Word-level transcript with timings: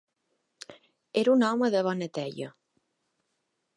Era 1.23 1.33
un 1.35 1.45
home 1.49 1.69
de 1.75 1.83
bona 1.91 2.09
teia. 2.19 2.51